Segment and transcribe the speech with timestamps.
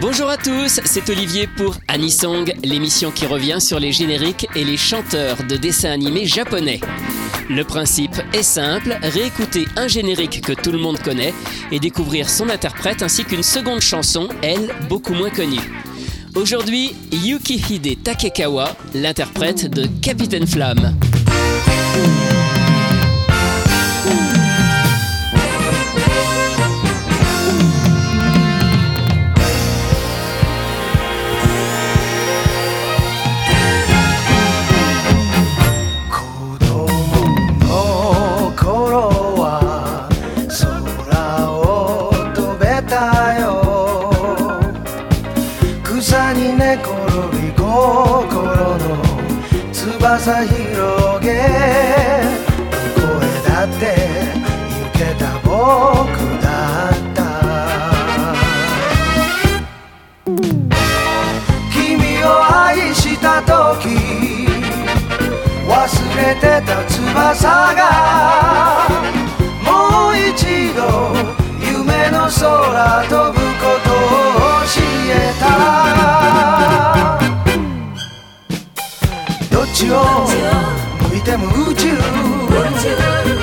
[0.00, 4.76] Bonjour à tous, c'est Olivier pour Anisong, l'émission qui revient sur les génériques et les
[4.76, 6.80] chanteurs de dessins animés japonais.
[7.48, 11.32] Le principe est simple, réécouter un générique que tout le monde connaît
[11.72, 15.60] et découvrir son interprète ainsi qu'une seconde chanson, elle, beaucoup moins connue.
[16.34, 20.94] Aujourd'hui, Yukihide Takekawa, l'interprète de Capitaine Flamme.
[46.08, 46.94] 草に寝転
[47.36, 47.66] び心
[48.78, 49.02] の
[49.72, 51.34] 翼広げ
[52.94, 53.82] どこへだって
[54.70, 55.50] 行けた僕
[56.40, 56.46] だ
[56.90, 57.18] った
[61.72, 63.88] 君を愛した時
[65.66, 65.74] 忘
[66.16, 67.82] れてた翼が
[69.64, 70.80] もう一度
[71.60, 73.90] 夢の空飛ぶこと
[74.34, 74.35] を。
[75.40, 75.44] た。
[79.50, 79.94] どっちを
[81.10, 81.96] 向いても宇宙。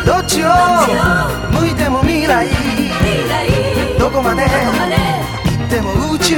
[0.05, 0.47] どっちを
[1.59, 2.47] 向いても未来。
[3.99, 4.43] どこまで？
[4.43, 4.47] 行
[5.65, 6.35] っても宇宙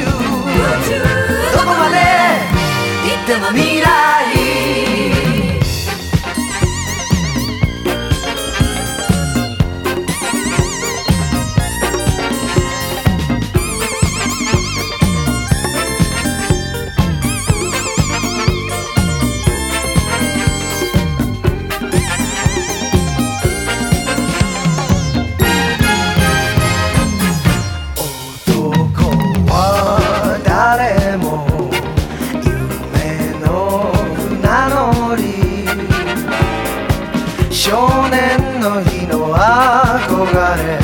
[37.66, 37.72] 少
[38.10, 40.78] 年の日の憧れ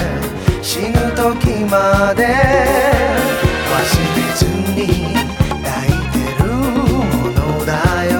[0.63, 2.25] 死ぬ時まで
[3.69, 3.77] 忘
[4.17, 4.87] れずに
[5.61, 7.05] 抱いてるも
[7.37, 7.71] のだ
[8.05, 8.11] よ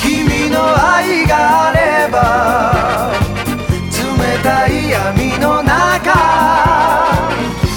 [0.00, 0.56] 君の
[0.94, 1.32] 愛が
[1.70, 2.14] あれば
[3.90, 3.98] 冷
[4.44, 6.14] たい闇の中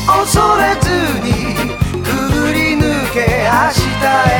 [0.05, 0.91] 恐れず
[1.25, 1.27] に
[2.03, 2.05] く
[2.39, 2.83] ぐり抜
[3.15, 3.17] け
[3.49, 4.34] 明日へ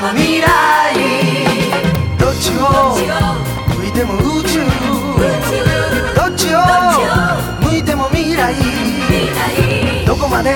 [0.00, 0.46] も未来。
[2.18, 2.96] どっちを？
[3.76, 4.60] 向いても宇宙
[6.16, 6.58] どっちを？
[7.68, 8.54] 向いても未来。
[10.06, 10.54] どこまで？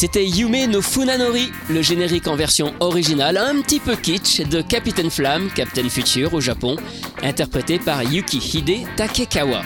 [0.00, 5.10] C'était Yume no Funanori, le générique en version originale, un petit peu kitsch, de Capitaine
[5.10, 6.76] Flamme, Captain Future au Japon,
[7.20, 9.62] interprété par Yukihide Takekawa.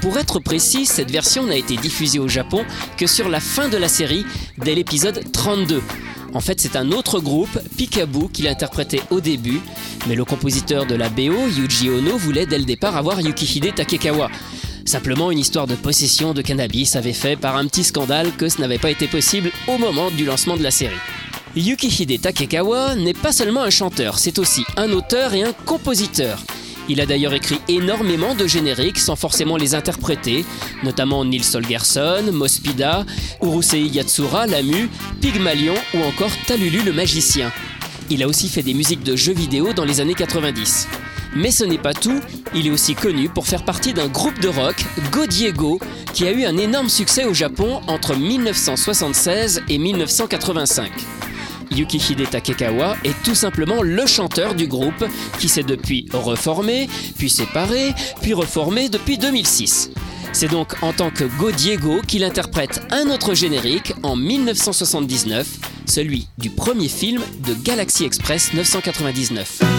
[0.00, 2.64] Pour être précis, cette version n'a été diffusée au Japon
[2.96, 4.24] que sur la fin de la série,
[4.58, 5.82] dès l'épisode 32.
[6.34, 9.60] En fait, c'est un autre groupe, Pikabu, qui l'interprétait au début,
[10.06, 14.30] mais le compositeur de la BO, Yuji Ono, voulait dès le départ avoir Yukihide Takekawa.
[14.88, 18.58] Simplement, une histoire de possession de cannabis avait fait par un petit scandale que ce
[18.58, 20.96] n'avait pas été possible au moment du lancement de la série.
[21.54, 26.42] Yukihide Takekawa n'est pas seulement un chanteur, c'est aussi un auteur et un compositeur.
[26.88, 30.46] Il a d'ailleurs écrit énormément de génériques sans forcément les interpréter,
[30.82, 33.04] notamment Nils Holgersson, Mospida,
[33.42, 34.88] Urusei Yatsura, Lamu,
[35.20, 37.52] Pygmalion ou encore Talulu le magicien.
[38.08, 40.88] Il a aussi fait des musiques de jeux vidéo dans les années 90.
[41.34, 42.20] Mais ce n'est pas tout,
[42.54, 44.76] il est aussi connu pour faire partie d'un groupe de rock,
[45.12, 45.78] Go Diego,
[46.12, 50.90] qui a eu un énorme succès au Japon entre 1976 et 1985.
[51.70, 55.04] Yukihide Takekawa est tout simplement le chanteur du groupe
[55.38, 59.90] qui s'est depuis reformé, puis séparé, puis reformé depuis 2006.
[60.32, 65.46] C'est donc en tant que Go Diego qu'il interprète un autre générique en 1979,
[65.86, 69.77] celui du premier film de Galaxy Express 999.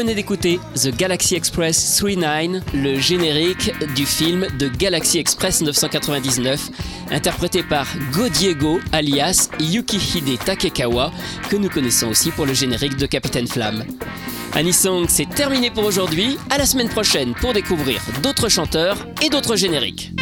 [0.00, 6.70] Venez d'écouter The Galaxy Express 39, le générique du film de Galaxy Express 999,
[7.10, 11.12] interprété par Go Diego alias Yukihide Takekawa,
[11.50, 13.84] que nous connaissons aussi pour le générique de Capitaine Flamme.
[14.54, 16.38] Anisong, c'est terminé pour aujourd'hui.
[16.48, 20.12] À la semaine prochaine pour découvrir d'autres chanteurs et d'autres génériques.